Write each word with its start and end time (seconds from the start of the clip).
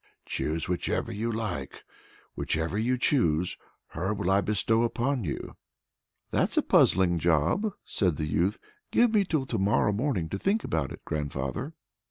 "Choose 0.25 0.67
whichever 0.67 1.11
you 1.11 1.31
like! 1.31 1.83
whichever 2.33 2.75
you 2.75 2.97
choose, 2.97 3.55
her 3.89 4.15
will 4.15 4.31
I 4.31 4.41
bestow 4.41 4.81
upon 4.81 5.23
you." 5.23 5.55
"That's 6.31 6.57
a 6.57 6.63
puzzling 6.63 7.19
job!" 7.19 7.73
said 7.85 8.15
the 8.17 8.25
youth; 8.25 8.57
"give 8.89 9.13
me 9.13 9.25
till 9.25 9.45
to 9.45 9.59
morrow 9.59 9.93
morning 9.93 10.27
to 10.29 10.39
think 10.39 10.63
about 10.63 10.91
it, 10.91 11.05
grandfather!" 11.05 11.75